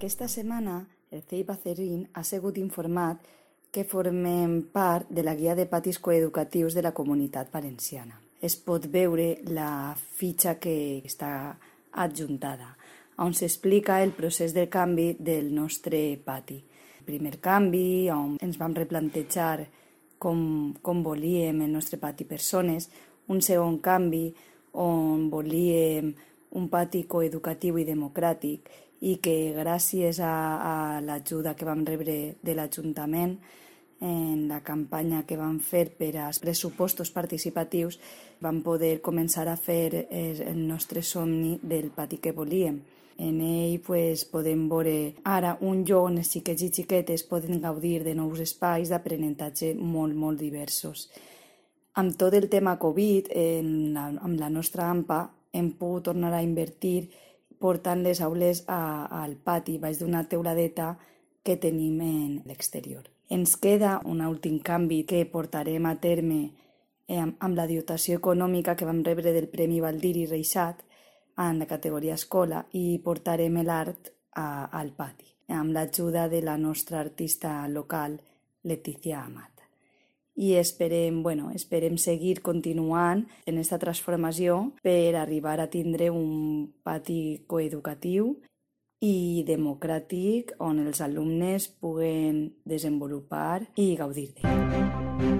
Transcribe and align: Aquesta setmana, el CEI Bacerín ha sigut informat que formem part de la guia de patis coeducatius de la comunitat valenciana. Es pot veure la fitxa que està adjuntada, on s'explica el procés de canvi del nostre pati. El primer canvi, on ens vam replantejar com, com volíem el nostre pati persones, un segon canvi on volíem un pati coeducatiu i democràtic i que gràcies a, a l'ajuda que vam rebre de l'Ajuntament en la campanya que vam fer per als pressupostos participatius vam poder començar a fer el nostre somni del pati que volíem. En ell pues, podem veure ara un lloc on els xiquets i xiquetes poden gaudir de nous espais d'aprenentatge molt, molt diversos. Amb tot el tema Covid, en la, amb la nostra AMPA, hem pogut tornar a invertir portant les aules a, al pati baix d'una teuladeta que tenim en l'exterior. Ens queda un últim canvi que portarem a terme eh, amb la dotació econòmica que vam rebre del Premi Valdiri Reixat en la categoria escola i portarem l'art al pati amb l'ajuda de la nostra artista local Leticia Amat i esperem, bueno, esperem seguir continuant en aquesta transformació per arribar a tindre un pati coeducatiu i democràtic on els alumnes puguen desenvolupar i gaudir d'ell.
Aquesta 0.00 0.28
setmana, 0.28 0.88
el 1.10 1.20
CEI 1.28 1.42
Bacerín 1.44 2.06
ha 2.16 2.22
sigut 2.24 2.56
informat 2.56 3.26
que 3.68 3.82
formem 3.84 4.54
part 4.72 5.10
de 5.12 5.20
la 5.20 5.34
guia 5.36 5.52
de 5.52 5.66
patis 5.68 5.98
coeducatius 6.00 6.72
de 6.72 6.80
la 6.80 6.94
comunitat 6.96 7.50
valenciana. 7.52 8.16
Es 8.40 8.56
pot 8.56 8.86
veure 8.88 9.26
la 9.52 9.92
fitxa 9.92 10.54
que 10.56 10.72
està 11.04 11.52
adjuntada, 11.92 12.70
on 13.20 13.36
s'explica 13.36 13.98
el 14.00 14.14
procés 14.16 14.56
de 14.56 14.70
canvi 14.72 15.18
del 15.20 15.52
nostre 15.52 16.16
pati. 16.24 16.56
El 17.02 17.04
primer 17.04 17.34
canvi, 17.44 18.08
on 18.08 18.38
ens 18.40 18.56
vam 18.56 18.72
replantejar 18.72 19.66
com, 20.16 20.72
com 20.80 21.04
volíem 21.04 21.60
el 21.68 21.76
nostre 21.76 22.00
pati 22.00 22.24
persones, 22.24 22.88
un 23.28 23.44
segon 23.44 23.76
canvi 23.84 24.30
on 24.72 25.28
volíem 25.28 26.14
un 26.58 26.68
pati 26.68 27.04
coeducatiu 27.06 27.78
i 27.78 27.86
democràtic 27.86 28.70
i 29.00 29.16
que 29.22 29.54
gràcies 29.56 30.20
a, 30.20 30.34
a 30.60 30.74
l'ajuda 31.00 31.54
que 31.56 31.68
vam 31.68 31.84
rebre 31.86 32.36
de 32.42 32.54
l'Ajuntament 32.54 33.38
en 34.00 34.48
la 34.48 34.62
campanya 34.64 35.26
que 35.28 35.36
vam 35.36 35.58
fer 35.60 35.90
per 35.96 36.14
als 36.16 36.40
pressupostos 36.40 37.10
participatius 37.12 37.98
vam 38.40 38.62
poder 38.64 39.00
començar 39.04 39.46
a 39.48 39.58
fer 39.60 40.06
el 40.10 40.66
nostre 40.66 41.02
somni 41.02 41.58
del 41.62 41.90
pati 41.92 42.16
que 42.16 42.32
volíem. 42.32 42.80
En 43.20 43.40
ell 43.44 43.80
pues, 43.84 44.24
podem 44.24 44.64
veure 44.68 45.12
ara 45.28 45.58
un 45.60 45.82
lloc 45.84 46.06
on 46.08 46.16
els 46.22 46.30
xiquets 46.32 46.64
i 46.64 46.70
xiquetes 46.72 47.26
poden 47.28 47.60
gaudir 47.60 48.00
de 48.02 48.14
nous 48.16 48.40
espais 48.40 48.88
d'aprenentatge 48.88 49.74
molt, 49.76 50.16
molt 50.16 50.40
diversos. 50.40 51.10
Amb 52.00 52.16
tot 52.16 52.32
el 52.32 52.48
tema 52.48 52.78
Covid, 52.80 53.28
en 53.36 53.92
la, 53.92 54.06
amb 54.08 54.40
la 54.40 54.48
nostra 54.48 54.88
AMPA, 54.88 55.20
hem 55.52 55.72
pogut 55.78 56.08
tornar 56.10 56.32
a 56.34 56.42
invertir 56.42 57.10
portant 57.60 58.02
les 58.02 58.20
aules 58.24 58.64
a, 58.66 59.06
al 59.22 59.36
pati 59.36 59.78
baix 59.78 60.00
d'una 60.00 60.24
teuladeta 60.28 60.94
que 61.44 61.56
tenim 61.56 62.00
en 62.00 62.42
l'exterior. 62.48 63.04
Ens 63.30 63.56
queda 63.56 64.00
un 64.04 64.22
últim 64.26 64.58
canvi 64.58 65.04
que 65.04 65.24
portarem 65.26 65.86
a 65.86 65.94
terme 66.00 66.40
eh, 67.06 67.20
amb 67.20 67.56
la 67.56 67.66
dotació 67.70 68.18
econòmica 68.18 68.76
que 68.76 68.88
vam 68.88 69.04
rebre 69.06 69.34
del 69.36 69.48
Premi 69.52 69.80
Valdiri 69.80 70.26
Reixat 70.26 70.82
en 71.40 71.60
la 71.60 71.68
categoria 71.68 72.16
escola 72.18 72.64
i 72.72 72.98
portarem 73.04 73.60
l'art 73.64 74.12
al 74.40 74.92
pati 74.96 75.30
amb 75.50 75.74
l'ajuda 75.74 76.28
de 76.28 76.42
la 76.42 76.56
nostra 76.56 77.00
artista 77.00 77.66
local 77.68 78.20
Leticia 78.62 79.24
Amat 79.24 79.59
i 80.36 80.54
esperem, 80.56 81.22
bueno, 81.22 81.50
esperem 81.54 81.98
seguir 81.98 82.40
continuant 82.42 83.26
en 83.46 83.58
aquesta 83.58 83.80
transformació 83.82 84.70
per 84.84 85.16
arribar 85.16 85.58
a 85.60 85.68
tindre 85.72 86.10
un 86.10 86.70
pati 86.84 87.42
coeducatiu 87.46 88.36
i 89.00 89.42
democràtic 89.48 90.54
on 90.60 90.84
els 90.86 91.00
alumnes 91.00 91.68
puguen 91.80 92.50
desenvolupar 92.68 93.62
i 93.76 93.94
gaudir 93.96 94.30
d'ell. 94.36 95.39